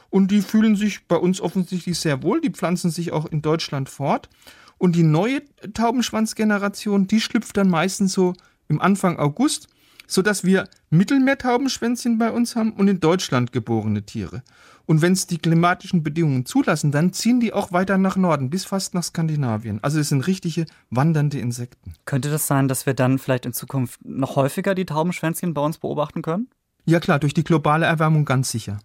[0.09, 2.41] Und die fühlen sich bei uns offensichtlich sehr wohl.
[2.41, 4.29] Die pflanzen sich auch in Deutschland fort.
[4.77, 5.41] Und die neue
[5.73, 8.33] Taubenschwanzgeneration, die schlüpft dann meistens so
[8.67, 9.67] im Anfang August,
[10.07, 14.43] sodass wir Mittelmeertaubenschwänzchen bei uns haben und in Deutschland geborene Tiere.
[14.85, 18.63] Und wenn es die klimatischen Bedingungen zulassen, dann ziehen die auch weiter nach Norden, bis
[18.63, 19.83] fast nach Skandinavien.
[19.83, 21.93] Also es sind richtige wandernde Insekten.
[22.05, 25.77] Könnte das sein, dass wir dann vielleicht in Zukunft noch häufiger die Taubenschwänzchen bei uns
[25.77, 26.47] beobachten können?
[26.87, 28.79] Ja klar, durch die globale Erwärmung ganz sicher.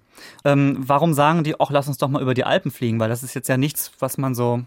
[0.45, 2.99] Ähm, warum sagen die, ach, lass uns doch mal über die Alpen fliegen?
[2.99, 4.65] Weil das ist jetzt ja nichts, was man so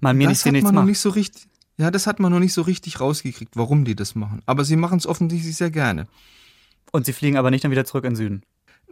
[0.00, 1.46] mal mir das nichts, dir hat man noch nicht so richtig.
[1.76, 4.42] Ja, das hat man noch nicht so richtig rausgekriegt, warum die das machen.
[4.46, 6.06] Aber sie machen es offensichtlich sehr gerne.
[6.90, 8.42] Und sie fliegen aber nicht dann wieder zurück in den Süden.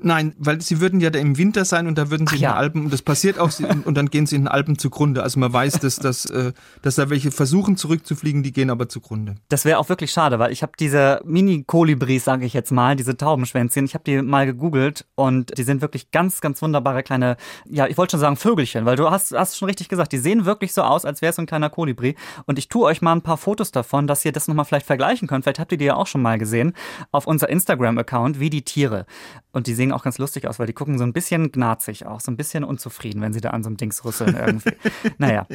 [0.03, 2.43] Nein, weil sie würden ja da im Winter sein und da würden sie Ach in
[2.43, 2.53] ja.
[2.53, 3.51] den Alpen, und das passiert auch,
[3.85, 5.23] und dann gehen sie in den Alpen zugrunde.
[5.23, 9.37] Also man weiß, dass, dass, äh, dass da welche versuchen zurückzufliegen, die gehen aber zugrunde.
[9.49, 13.17] Das wäre auch wirklich schade, weil ich habe diese Mini-Kolibris, sage ich jetzt mal, diese
[13.17, 17.37] Taubenschwänzchen, ich habe die mal gegoogelt und die sind wirklich ganz, ganz wunderbare kleine,
[17.69, 20.45] ja, ich wollte schon sagen Vögelchen, weil du hast, hast schon richtig gesagt, die sehen
[20.45, 22.17] wirklich so aus, als wäre es so ein kleiner Kolibri.
[22.47, 25.29] Und ich tue euch mal ein paar Fotos davon, dass ihr das nochmal vielleicht vergleichen
[25.29, 25.45] könnt.
[25.45, 26.73] Vielleicht habt ihr die ja auch schon mal gesehen
[27.11, 29.07] auf unser Instagram-Account, wie die Tiere.
[29.53, 32.21] Und die sehen auch ganz lustig aus, weil die gucken so ein bisschen gnarzig auch,
[32.21, 34.73] so ein bisschen unzufrieden, wenn sie da an so einem Dings rüsseln irgendwie.
[35.19, 35.47] naja.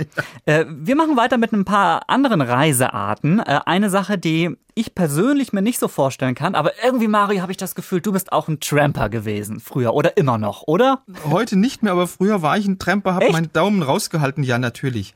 [0.46, 3.40] Äh, wir machen weiter mit ein paar anderen Reisearten.
[3.40, 7.52] Äh, eine Sache, die ich persönlich mir nicht so vorstellen kann, aber irgendwie, Mario, habe
[7.52, 11.02] ich das Gefühl, du bist auch ein Tramper gewesen früher oder immer noch, oder?
[11.30, 14.44] Heute nicht mehr, aber früher war ich ein Tramper, habe meinen Daumen rausgehalten.
[14.44, 15.16] Ja, natürlich.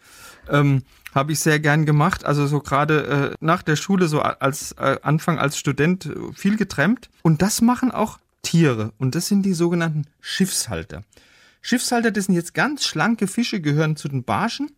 [0.50, 0.82] Ähm,
[1.14, 2.26] habe ich sehr gern gemacht.
[2.26, 6.58] Also so gerade äh, nach der Schule, so als äh, Anfang als Student, äh, viel
[6.58, 7.10] getrampt.
[7.22, 8.94] Und das machen auch Tiere.
[8.98, 11.04] Und das sind die sogenannten Schiffshalter.
[11.62, 14.72] Schiffshalter, das sind jetzt ganz schlanke Fische, gehören zu den Barschen.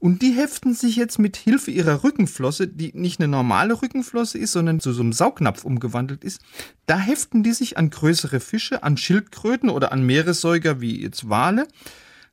[0.00, 4.52] Und die heften sich jetzt mit Hilfe ihrer Rückenflosse, die nicht eine normale Rückenflosse ist,
[4.52, 6.42] sondern zu so einem Saugnapf umgewandelt ist,
[6.84, 11.66] da heften die sich an größere Fische, an Schildkröten oder an Meeressäuger wie jetzt Wale,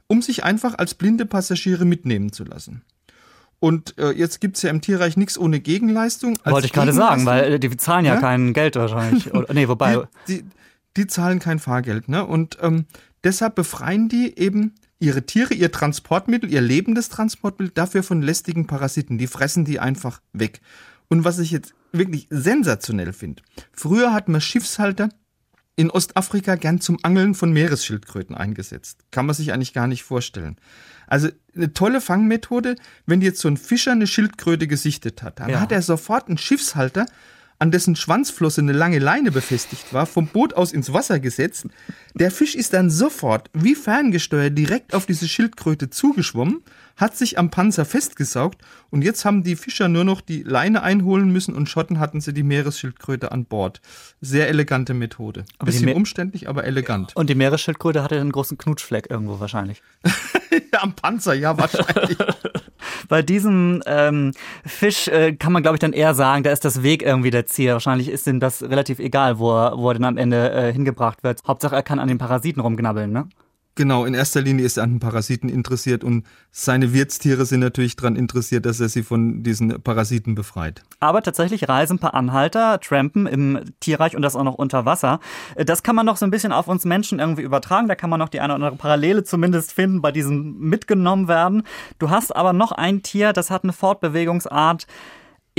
[0.08, 2.82] um sich einfach als blinde Passagiere mitnehmen zu lassen.
[3.62, 6.38] Und äh, jetzt gibt's ja im Tierreich nichts ohne Gegenleistung.
[6.44, 8.20] Als Wollte ich gerade sagen, weil äh, die zahlen ja, Ja?
[8.20, 9.32] kein Geld wahrscheinlich.
[9.34, 10.46] Oder, nee, wobei, die, die,
[10.98, 12.26] die zahlen kein Fahrgeld, ne?
[12.26, 12.86] Und ähm,
[13.24, 19.18] deshalb befreien die eben ihre Tiere, ihr Transportmittel, ihr lebendes Transportmittel dafür von lästigen Parasiten.
[19.18, 20.62] Die fressen die einfach weg.
[21.10, 23.42] Und was ich jetzt wirklich sensationell finde,
[23.74, 25.10] früher hat man Schiffshalter
[25.76, 29.00] in Ostafrika gern zum Angeln von Meeresschildkröten eingesetzt.
[29.10, 30.58] Kann man sich eigentlich gar nicht vorstellen.
[31.08, 32.76] Also eine tolle Fangmethode,
[33.06, 35.60] wenn jetzt so ein Fischer eine Schildkröte gesichtet hat, dann Ja.
[35.60, 37.06] hat er sofort einen Schiffshalter,
[37.62, 41.68] an dessen Schwanzflosse eine lange Leine befestigt war, vom Boot aus ins Wasser gesetzt.
[42.16, 46.64] Der Fisch ist dann sofort, wie ferngesteuert, direkt auf diese Schildkröte zugeschwommen,
[46.98, 51.32] hat sich am Panzer festgesaugt und jetzt haben die Fischer nur noch die Leine einholen
[51.32, 53.80] müssen und Schotten hatten sie die Meeresschildkröte an Bord.
[54.22, 55.46] Sehr elegante Methode.
[55.60, 57.16] Aber Bisschen Me- umständlich, aber elegant.
[57.16, 59.84] und die Meeresschildkröte hatte einen großen Knutschfleck irgendwo wahrscheinlich.
[60.80, 62.18] am Panzer, ja, wahrscheinlich.
[63.12, 64.32] Bei diesem ähm,
[64.66, 67.46] Fisch äh, kann man, glaube ich, dann eher sagen, da ist das Weg irgendwie der
[67.46, 67.74] Ziel.
[67.74, 71.22] Wahrscheinlich ist ihm das relativ egal, wo er, wo er dann am Ende äh, hingebracht
[71.22, 71.42] wird.
[71.46, 73.28] Hauptsache, er kann an den Parasiten rumknabbeln, ne?
[73.76, 77.96] Genau, in erster Linie ist er an den Parasiten interessiert und seine Wirtstiere sind natürlich
[77.96, 80.84] daran interessiert, dass er sie von diesen Parasiten befreit.
[81.00, 85.22] Aber tatsächlich reisen ein paar Anhalter, trampen im Tierreich und das auch noch unter Wasser.
[85.56, 87.88] Äh, Das kann man noch so ein bisschen auf uns Menschen irgendwie übertragen.
[87.88, 91.64] Da kann man noch die eine oder andere Parallele zumindest finden bei diesem mitgenommen werden.
[91.98, 94.86] Du hast aber noch ein Tier, das hat eine Fortbewegungsart.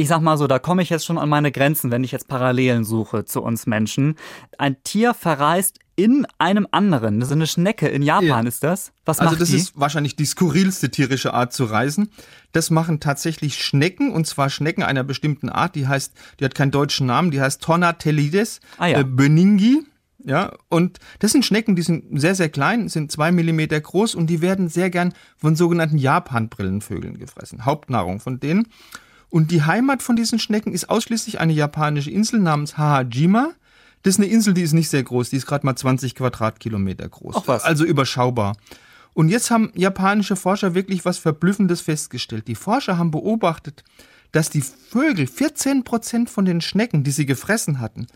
[0.02, 2.26] Ich sag mal so, da komme ich jetzt schon an meine Grenzen, wenn ich jetzt
[2.26, 4.16] Parallelen suche zu uns Menschen.
[4.58, 7.20] Ein Tier verreist in einem anderen.
[7.20, 7.86] Das ist eine Schnecke.
[7.86, 8.40] In Japan Ja.
[8.40, 8.90] ist das.
[9.04, 9.58] Was Also macht das die?
[9.58, 12.10] ist wahrscheinlich die skurrilste tierische Art zu reisen.
[12.50, 16.72] Das machen tatsächlich Schnecken und zwar Schnecken einer bestimmten Art, die heißt, die hat keinen
[16.72, 19.00] deutschen Namen, die heißt Tornatellides Ah ja.
[19.00, 19.84] äh, Beningi.
[20.24, 24.26] Ja, und das sind Schnecken, die sind sehr, sehr klein, sind zwei Millimeter groß und
[24.28, 27.64] die werden sehr gern von sogenannten Japan-Brillenvögeln gefressen.
[27.66, 28.66] Hauptnahrung von denen.
[29.32, 33.52] Und die Heimat von diesen Schnecken ist ausschließlich eine japanische Insel namens Hahajima.
[34.02, 37.08] Das ist eine Insel, die ist nicht sehr groß, die ist gerade mal 20 Quadratkilometer
[37.08, 37.36] groß.
[37.38, 37.64] Ach was.
[37.64, 38.58] Also überschaubar.
[39.14, 42.46] Und jetzt haben japanische Forscher wirklich was Verblüffendes festgestellt.
[42.46, 43.84] Die Forscher haben beobachtet,
[44.32, 48.08] dass die Vögel 14 Prozent von den Schnecken, die sie gefressen hatten,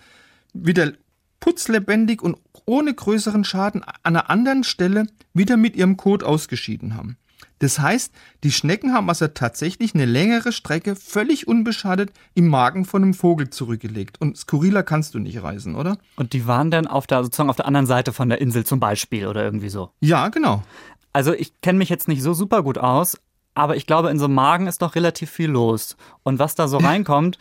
[0.53, 0.93] wieder
[1.41, 7.17] putzlebendig und ohne größeren Schaden an einer anderen Stelle wieder mit ihrem Kot ausgeschieden haben.
[7.59, 8.13] Das heißt,
[8.45, 13.51] die Schnecken haben also tatsächlich eine längere Strecke völlig unbeschadet im Magen von einem Vogel
[13.51, 14.21] zurückgelegt.
[14.21, 15.99] Und skurriler kannst du nicht reisen, oder?
[16.17, 18.79] Und die waren dann auf der, sozusagen auf der anderen Seite von der Insel zum
[18.79, 19.91] Beispiel oder irgendwie so.
[20.01, 20.63] Ja, genau.
[21.13, 23.19] Also ich kenne mich jetzt nicht so super gut aus,
[23.55, 25.97] aber ich glaube, in so einem Magen ist doch relativ viel los.
[26.23, 27.39] Und was da so reinkommt,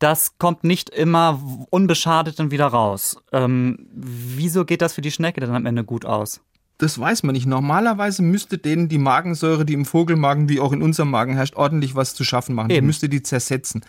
[0.00, 3.22] das kommt nicht immer unbeschadet dann wieder raus.
[3.30, 6.40] Ähm, wieso geht das für die Schnecke dann am Ende gut aus?
[6.82, 7.46] Das weiß man nicht.
[7.46, 11.94] Normalerweise müsste denen die Magensäure, die im Vogelmagen wie auch in unserem Magen herrscht, ordentlich
[11.94, 12.70] was zu schaffen machen.
[12.70, 12.88] Die Eben.
[12.88, 13.84] müsste die zersetzen.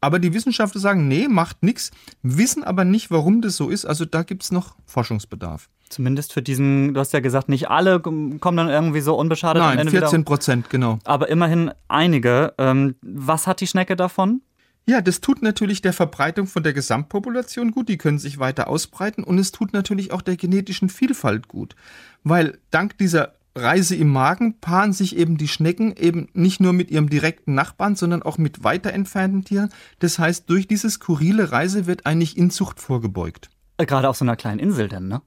[0.00, 1.92] Aber die Wissenschaftler sagen, nee, macht nichts,
[2.24, 3.84] wissen aber nicht, warum das so ist.
[3.84, 5.68] Also da gibt's noch Forschungsbedarf.
[5.88, 9.68] Zumindest für diesen, du hast ja gesagt, nicht alle kommen dann irgendwie so unbeschadet am
[9.68, 10.24] Nein, Ende 14 wieder.
[10.24, 10.98] Prozent, genau.
[11.04, 12.54] Aber immerhin einige.
[12.58, 14.40] Ähm, was hat die Schnecke davon?
[14.84, 19.22] Ja, das tut natürlich der Verbreitung von der Gesamtpopulation gut, die können sich weiter ausbreiten
[19.22, 21.76] und es tut natürlich auch der genetischen Vielfalt gut,
[22.24, 26.90] weil dank dieser Reise im Magen paaren sich eben die Schnecken eben nicht nur mit
[26.90, 29.68] ihrem direkten Nachbarn, sondern auch mit weiter entfernten Tieren.
[29.98, 33.50] Das heißt, durch diese skurrile Reise wird eigentlich Inzucht vorgebeugt.
[33.76, 35.20] Äh, Gerade auf so einer kleinen Insel denn, ne?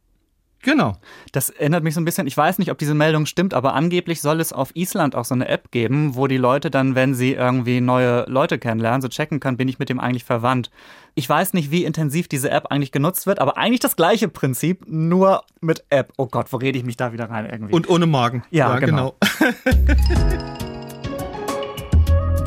[0.66, 0.98] Genau.
[1.32, 4.20] Das erinnert mich so ein bisschen, ich weiß nicht, ob diese Meldung stimmt, aber angeblich
[4.20, 7.34] soll es auf Island auch so eine App geben, wo die Leute dann, wenn sie
[7.34, 10.72] irgendwie neue Leute kennenlernen, so checken können, bin ich mit dem eigentlich verwandt.
[11.14, 14.86] Ich weiß nicht, wie intensiv diese App eigentlich genutzt wird, aber eigentlich das gleiche Prinzip,
[14.88, 16.14] nur mit App.
[16.18, 17.76] Oh Gott, wo rede ich mich da wieder rein irgendwie?
[17.76, 18.44] Und ohne Magen.
[18.50, 19.14] Ja, genau.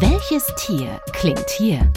[0.00, 1.88] Welches Tier klingt hier?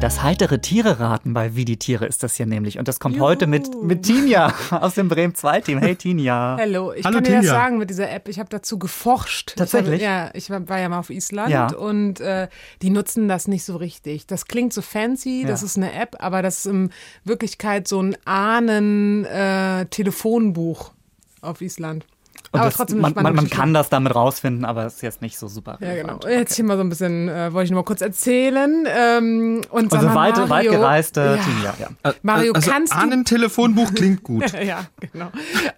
[0.00, 2.78] Das heitere Tiere-Raten bei Wie die Tiere ist das hier nämlich.
[2.78, 5.78] Und das kommt heute mit, mit Tinja aus dem Bremen 2 Team.
[5.80, 6.56] Hey Tinja.
[6.60, 7.52] Hallo, ich Hallo, kann dir das Tinja.
[7.54, 8.28] sagen mit dieser App.
[8.28, 9.54] Ich habe dazu geforscht.
[9.56, 10.00] Tatsächlich?
[10.00, 11.66] Ich hab, ja, ich war ja mal auf Island Ja.
[11.74, 12.46] und äh,
[12.80, 14.28] die nutzen das nicht so richtig.
[14.28, 15.66] Das klingt so fancy, das Ja.
[15.66, 16.90] ist eine App, aber das ist in
[17.24, 20.92] Wirklichkeit so ein Ahnen-Telefonbuch
[21.40, 22.06] auf Island.
[22.50, 25.22] Und aber das, trotzdem man, man, man kann das damit rausfinden, aber es ist jetzt
[25.22, 25.78] nicht so super.
[25.80, 26.14] Ja, genau.
[26.16, 26.24] relevant.
[26.24, 28.86] Jetzt hier mal so ein bisschen, äh, wollte ich nur mal kurz erzählen.
[28.88, 31.36] Ähm, und Unsere mal, weit, Mario, weitgereiste ja.
[31.36, 32.14] Tinja, ja.
[32.22, 34.44] Mario, also kannst du Ahnentelefonbuch klingt gut.
[34.58, 35.30] Ja, genau.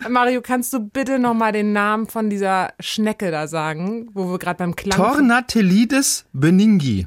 [0.09, 4.59] Mario, kannst du bitte nochmal den Namen von dieser Schnecke da sagen, wo wir gerade
[4.59, 4.97] beim Klang.
[4.97, 7.07] Tornatelides beningi.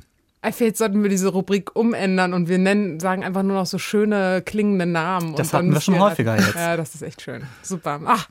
[0.52, 4.42] Vielleicht sollten wir diese Rubrik umändern und wir nennen, sagen einfach nur noch so schöne
[4.46, 5.36] klingende Namen.
[5.36, 6.56] Das und dann hatten wir schon häufiger jetzt.
[6.56, 7.44] Ja, das ist echt schön.
[7.62, 8.02] Super.
[8.06, 8.28] Ach,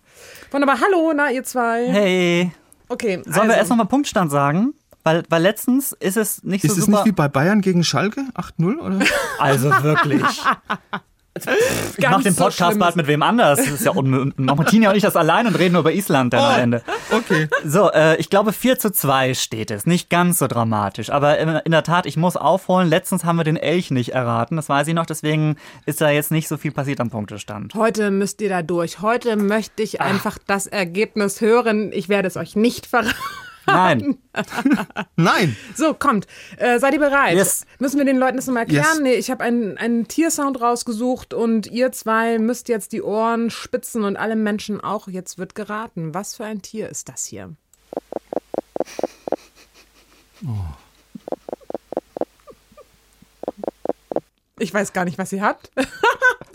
[0.50, 0.78] wunderbar.
[0.80, 1.88] Hallo, na, ihr zwei.
[1.88, 2.52] Hey,
[2.88, 3.22] Okay.
[3.24, 4.74] sollen wir erst nochmal Punktstand sagen?
[5.04, 6.98] Weil, weil letztens ist es nicht Ist so es super.
[6.98, 8.24] nicht wie bei Bayern gegen Schalke?
[8.34, 9.00] 8-0 oder?
[9.38, 10.22] also wirklich.
[11.34, 13.58] Ich mach den so Podcast schlimm bald mit wem anders.
[13.58, 14.34] Das ist ja unmöglich.
[14.36, 16.82] Machen Tina und ich das allein und reden nur über Island dann am Ende.
[17.10, 17.48] Okay.
[17.64, 19.86] So, äh, ich glaube 4 zu 2 steht es.
[19.86, 21.08] Nicht ganz so dramatisch.
[21.10, 22.88] Aber in, in der Tat, ich muss aufholen.
[22.88, 24.56] Letztens haben wir den Elch nicht erraten.
[24.56, 25.06] Das weiß ich noch.
[25.06, 27.74] Deswegen ist da jetzt nicht so viel passiert am Punktestand.
[27.74, 29.00] Heute müsst ihr da durch.
[29.00, 31.92] Heute möchte ich einfach das Ergebnis hören.
[31.94, 33.16] Ich werde es euch nicht verraten.
[33.66, 34.18] Nein.
[35.16, 35.56] Nein.
[35.74, 36.26] So, kommt.
[36.56, 37.36] Äh, seid ihr bereit?
[37.36, 37.66] Yes.
[37.78, 38.84] Müssen wir den Leuten das nochmal erklären?
[38.84, 39.00] Yes.
[39.00, 44.04] Nee, ich habe einen, einen Tiersound rausgesucht und ihr zwei müsst jetzt die Ohren spitzen
[44.04, 45.08] und alle Menschen auch.
[45.08, 46.14] Jetzt wird geraten.
[46.14, 47.54] Was für ein Tier ist das hier?
[54.58, 55.70] Ich weiß gar nicht, was ihr habt.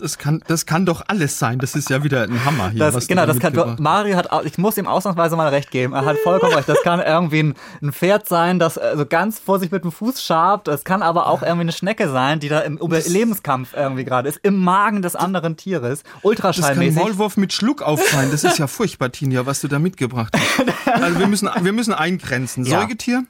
[0.00, 1.58] Das kann, das kann doch alles sein.
[1.58, 2.78] Das ist ja wieder ein Hammer hier.
[2.78, 5.48] Das, was du genau, da das kann, mitgebracht Mario hat, ich muss ihm ausnahmsweise mal
[5.48, 5.92] recht geben.
[5.92, 6.68] Er hat vollkommen recht.
[6.68, 10.22] Das kann irgendwie ein, ein Pferd sein, das so ganz vor sich mit dem Fuß
[10.22, 10.68] schabt.
[10.68, 14.38] Es kann aber auch irgendwie eine Schnecke sein, die da im Überlebenskampf irgendwie gerade ist,
[14.42, 16.02] im Magen des anderen Tieres.
[16.02, 17.02] Das kann Ultraschallmäßig.
[17.02, 18.30] Maulwurf mit Schluck auffallen.
[18.30, 21.02] Das ist ja furchtbar, Tinja, was du da mitgebracht hast.
[21.02, 22.64] Also wir müssen, wir müssen eingrenzen.
[22.64, 22.80] Ja.
[22.80, 23.24] Säugetier?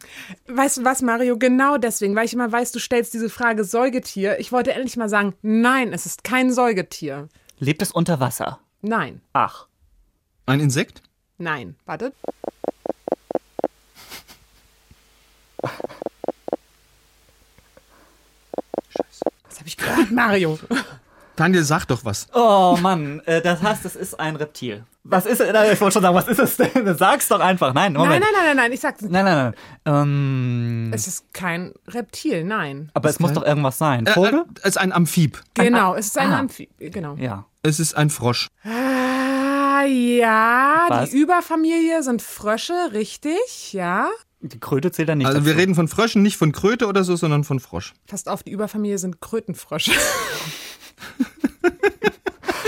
[0.49, 1.39] Weißt du was, Mario?
[1.39, 4.39] Genau deswegen, weil ich immer weiß, du stellst diese Frage Säugetier.
[4.39, 7.29] Ich wollte endlich mal sagen, nein, es ist kein Säugetier.
[7.61, 8.59] Lebt es unter Wasser?
[8.83, 9.69] Nein, Ach.
[10.45, 11.03] Ein Insekt?
[11.39, 11.77] nein.
[11.87, 12.15] Wartet.
[19.45, 20.59] Was habe ich gehört, Mario?
[21.39, 22.27] Daniel, sag doch was.
[22.35, 24.85] Oh Mann, äh, das heißt, es ist ein Reptil.
[25.05, 25.49] Was ist es?
[25.49, 26.97] Ich wollte schon sagen, was ist es denn?
[26.99, 27.73] Sag's doch einfach.
[27.73, 28.21] Nein, Moment.
[28.21, 29.01] Nein, nein, nein, nein, nein, ich sag's.
[29.03, 29.55] Nein, nein,
[29.87, 30.03] nein.
[30.03, 32.91] Ähm, Es ist kein Reptil, nein.
[32.93, 34.05] aber es muss doch irgendwas sein.
[34.07, 34.41] Äh, Vogel?
[34.41, 35.39] äh, es ist ein Amphib.
[35.55, 36.41] Genau, es ist ein Ah.
[36.41, 36.71] Amphib.
[36.79, 37.15] Genau.
[37.15, 37.47] Ja.
[37.63, 38.49] Es ist ein Frosch.
[38.65, 41.11] Ah, ja, Was?
[41.11, 44.09] die Überfamilie sind Frösche, richtig, ja.
[44.41, 45.27] Die Kröte zählt da nicht.
[45.27, 45.61] Also wir dazu.
[45.61, 47.95] reden von Fröschen, nicht von Kröte oder so, sondern von Frosch.
[48.07, 49.93] Fast auf die Überfamilie sind Krötenfrösche.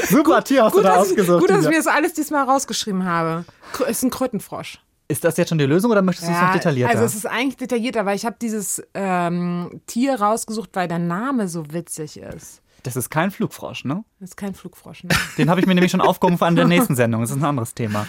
[0.08, 1.40] Super Tier hast gut, du da ausgesucht.
[1.40, 3.44] gut, dass ich mir das alles diesmal rausgeschrieben habe.
[3.88, 4.80] Ist ein Krötenfrosch.
[5.06, 6.92] Ist das jetzt schon die Lösung oder möchtest du es noch detaillierter?
[6.92, 11.48] also es ist eigentlich detaillierter, weil ich habe dieses ähm, Tier rausgesucht, weil der Name
[11.48, 12.62] so witzig ist.
[12.82, 14.04] Das ist kein Flugfrosch, ne?
[14.20, 15.04] Das ist kein Flugfrosch.
[15.04, 15.10] Ne?
[15.38, 17.22] Den habe ich mir nämlich schon aufgehoben für eine der nächsten Sendungen.
[17.24, 18.06] Das ist ein anderes Thema.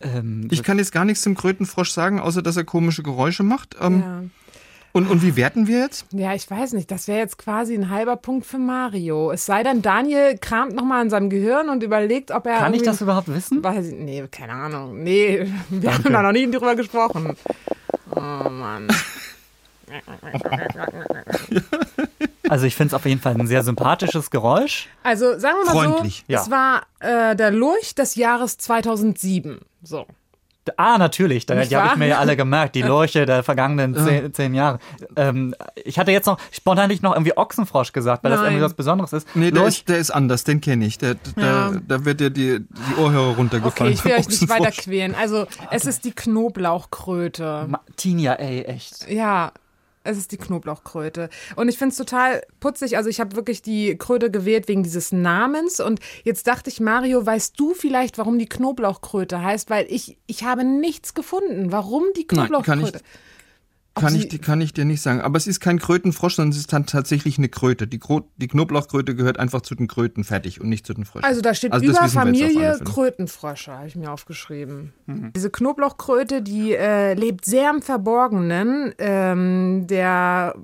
[0.00, 3.76] Ähm, Ich kann jetzt gar nichts zum Krötenfrosch sagen, außer dass er komische Geräusche macht.
[3.80, 4.22] Ähm, Ja.
[4.92, 6.06] und, und wie werten wir jetzt?
[6.12, 6.90] ja, ich weiß nicht.
[6.90, 9.30] Das wäre jetzt quasi ein halber Punkt für Mario.
[9.32, 12.58] Es sei denn, Daniel kramt nochmal in seinem Gehirn und überlegt, ob er.
[12.58, 13.62] kann ich das überhaupt wissen?
[13.64, 15.02] Weiß ich, nee, keine Ahnung.
[15.02, 17.36] Nee, wir haben da noch nie drüber gesprochen.
[18.14, 18.88] Oh Mann.
[22.48, 24.88] Also ich finde es auf jeden Fall ein sehr sympathisches Geräusch.
[25.02, 26.24] Also sagen wir mal Freundlich.
[26.26, 26.42] so, Ja.
[26.42, 29.60] es war äh, der Lurch des Jahres 2007.
[29.82, 30.04] So.
[30.78, 34.32] Ah, natürlich, da, die habe ich mir ja alle gemerkt, die Lurche der vergangenen zehn,
[34.32, 34.78] zehn Jahre.
[35.16, 35.54] Ähm,
[35.84, 38.52] ich hatte jetzt noch spontan nicht noch irgendwie Ochsenfrosch gesagt, weil das Nein.
[38.52, 39.26] irgendwie was Besonderes ist.
[39.34, 40.96] Nee, der ist, der ist anders, den kenne ich.
[40.98, 41.72] Der, Ja.
[41.86, 43.92] Da wird dir die, die Ohrhörer Okay, runtergefallen.
[43.92, 45.14] ich will euch nicht weiter quälen.
[45.14, 47.66] Also, es ist die Knoblauchkröte.
[47.68, 49.10] Ma- Tinja, ey, echt.
[49.10, 49.52] Ja,
[50.04, 51.30] es ist die Knoblauchkröte.
[51.56, 52.96] Und ich finde es total putzig.
[52.96, 55.80] Also ich habe wirklich die Kröte gewählt wegen dieses Namens.
[55.80, 59.70] Und jetzt dachte ich, Mario, weißt du vielleicht, warum die Knoblauchkröte heißt?
[59.70, 61.72] Weil ich, ich habe nichts gefunden.
[61.72, 63.00] Warum die Nein, kann Knoblauchkröte?
[63.94, 65.20] Kann ich, kann ich dir nicht sagen.
[65.20, 67.86] Aber es ist kein Krötenfrosch, sondern es ist dann tatsächlich eine Kröte.
[67.86, 71.24] Die, Kro die Knoblauchkröte gehört einfach zu den Kröten fertig und nicht zu den Fröschen.
[71.24, 72.78] Also da steht Also über Familie.
[72.84, 74.92] Krötenfrösche, habe ich mir aufgeschrieben.
[75.06, 78.94] Diese Knoblauchkröte, die äh, lebt sehr im Verborgenen.
[78.98, 80.56] Ähm, der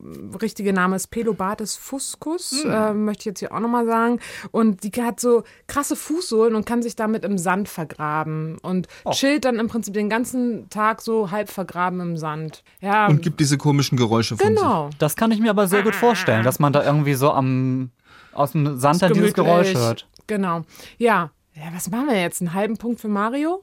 [0.42, 4.18] richtige Name ist Pelobates fuscus, äh, möchte ich jetzt hier auch nochmal sagen.
[4.50, 9.44] Und die hat so krasse Fußsohlen und kann sich damit im Sand vergraben und chillt
[9.44, 12.64] dann im Prinzip den ganzen Tag so halb vergraben im Sand.
[12.80, 14.56] Ja, und gibt diese komischen Geräusche von sich.
[14.56, 14.90] genau.
[14.98, 17.90] Das kann ich mir aber sehr gut vorstellen, dass man da irgendwie so am
[18.32, 19.34] aus dem Sand dann dieses.
[19.34, 20.06] Geräusch hört.
[20.26, 20.62] Genau.
[20.98, 21.30] Ja.
[21.54, 22.40] Ja, was machen wir jetzt?
[22.40, 23.62] Einen halben Punkt für Mario?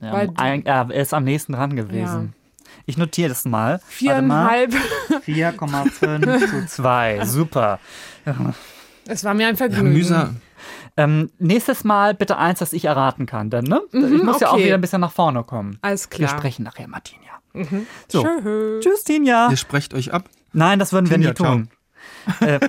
[0.00, 2.34] Ja, Weil- ein, er ist am nächsten dran gewesen.
[2.84, 3.80] Ich notiere das mal.
[3.86, 4.72] Viereinhalb.
[5.26, 7.20] 4,5 zu 2.
[7.24, 7.78] Super.
[9.06, 9.92] Es war mir ein Ja, Vergnügen.
[9.92, 10.36] mühsam.
[10.96, 13.80] Ähm, nächstes Mal bitte eins, das ich erraten kann, denn ne?
[13.92, 14.64] ich muss ja auch okay.
[14.64, 15.78] wieder ein bisschen nach vorne kommen.
[15.80, 16.30] Alles Wir klar.
[16.38, 17.22] sprechen nachher, Martina.
[18.08, 18.22] So.
[18.22, 18.80] Tschö.
[18.80, 19.50] Tschüss, Tinja.
[19.50, 20.24] Ihr sprecht euch ab.
[20.52, 21.68] Nein, das würden wir Tinja, nie tun.
[22.40, 22.60] äh,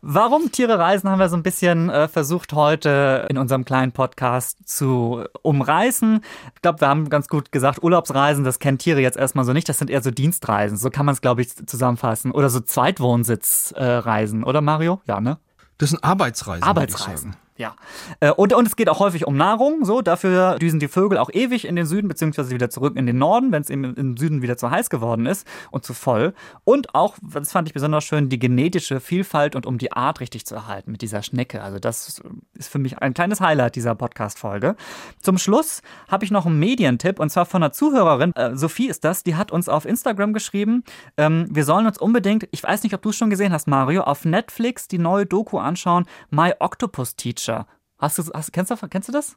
[0.00, 4.58] warum Tiere reisen, haben wir so ein bisschen äh, versucht heute in unserem kleinen Podcast
[4.64, 6.20] zu umreißen.
[6.54, 9.68] Ich glaube, wir haben ganz gut gesagt, Urlaubsreisen, das kennen Tiere jetzt erstmal so nicht.
[9.68, 10.76] Das sind eher so Dienstreisen.
[10.76, 12.30] So kann man es, glaube ich, zusammenfassen.
[12.32, 15.00] Oder so Zweitwohnsitzreisen, äh, oder Mario?
[15.06, 15.38] Ja, ne?
[15.78, 16.60] Das sind Arbeitsreisen.
[16.62, 17.36] würde ich Arbeitsreisen.
[17.60, 17.76] Ja.
[18.20, 19.84] Äh, Und, und es geht auch häufig um Nahrung.
[19.84, 23.18] So, dafür düsen die Vögel auch ewig in den Süden, beziehungsweise wieder zurück in den
[23.18, 26.32] Norden, wenn es im, im Süden wieder zu heiß geworden ist und zu voll.
[26.64, 30.46] Und auch, das fand ich besonders schön, die genetische Vielfalt und um die Art richtig
[30.46, 31.62] zu erhalten mit dieser Schnecke.
[31.62, 32.22] Also, das
[32.54, 34.74] ist für mich ein kleines Highlight dieser Podcast-Folge.
[35.20, 38.34] Zum Schluss habe ich noch einen Medientipp und zwar von einer Zuhörerin.
[38.36, 40.82] Äh, Sophie ist das, die hat uns auf Instagram geschrieben.
[41.18, 44.04] Ähm, wir sollen uns unbedingt, ich weiß nicht, ob du es schon gesehen hast, Mario,
[44.04, 47.49] auf Netflix die neue Doku anschauen, My Octopus Teacher.
[47.98, 49.36] Hast du, hast, kennst, du, kennst du das?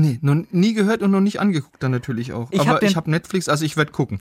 [0.00, 2.46] Nee, noch nie gehört und noch nicht angeguckt dann natürlich auch.
[2.52, 4.20] Ich hab Aber den- ich habe Netflix, also ich werde gucken.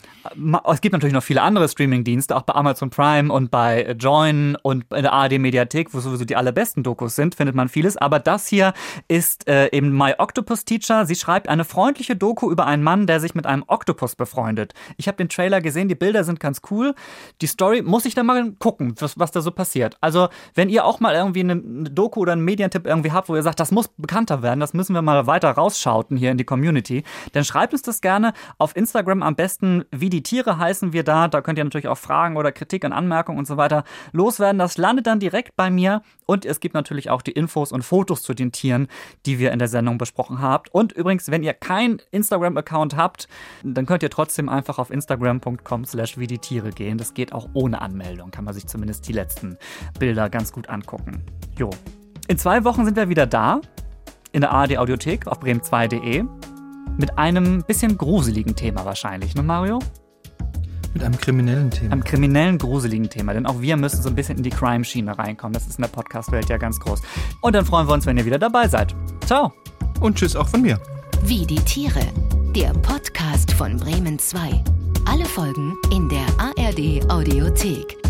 [0.67, 4.85] Es gibt natürlich noch viele andere Streaming-Dienste, auch bei Amazon Prime und bei Join und
[4.91, 7.95] in der ARD Mediathek, wo sowieso die allerbesten Dokus sind, findet man vieles.
[7.95, 8.73] Aber das hier
[9.07, 11.05] ist äh, eben My Octopus Teacher.
[11.05, 14.73] Sie schreibt eine freundliche Doku über einen Mann, der sich mit einem Oktopus befreundet.
[14.97, 16.95] Ich habe den Trailer gesehen, die Bilder sind ganz cool.
[17.41, 19.95] Die Story muss ich dann mal gucken, was, was da so passiert.
[20.01, 23.35] Also, wenn ihr auch mal irgendwie eine, eine Doku oder einen Medientipp irgendwie habt, wo
[23.35, 26.45] ihr sagt, das muss bekannter werden, das müssen wir mal weiter rausschauten hier in die
[26.45, 27.03] Community,
[27.33, 31.27] dann schreibt uns das gerne auf Instagram am besten, wie die Tiere heißen wir da.
[31.27, 34.59] Da könnt ihr natürlich auch Fragen oder Kritik und Anmerkungen und so weiter loswerden.
[34.59, 38.23] Das landet dann direkt bei mir und es gibt natürlich auch die Infos und Fotos
[38.23, 38.87] zu den Tieren,
[39.25, 40.73] die wir in der Sendung besprochen habt.
[40.73, 43.27] Und übrigens, wenn ihr kein Instagram-Account habt,
[43.63, 46.97] dann könnt ihr trotzdem einfach auf instagram.com slash wie die Tiere gehen.
[46.97, 49.57] Das geht auch ohne Anmeldung, kann man sich zumindest die letzten
[49.99, 51.23] Bilder ganz gut angucken.
[51.57, 51.69] Jo.
[52.29, 53.61] In zwei Wochen sind wir wieder da
[54.37, 56.23] in der ARD Audiothek auf bremen2.de
[56.97, 59.79] mit einem bisschen gruseligen Thema wahrscheinlich, ne Mario?
[60.93, 61.91] Mit einem kriminellen Thema.
[61.91, 65.53] Einem kriminellen, gruseligen Thema, denn auch wir müssen so ein bisschen in die Crime-Schiene reinkommen.
[65.53, 67.01] Das ist in der Podcast-Welt ja ganz groß.
[67.41, 68.95] Und dann freuen wir uns, wenn ihr wieder dabei seid.
[69.25, 69.53] Ciao!
[70.01, 70.79] Und tschüss auch von mir.
[71.23, 72.01] Wie die Tiere.
[72.55, 74.63] Der Podcast von Bremen 2.
[75.05, 78.06] Alle Folgen in der ARD Audiothek.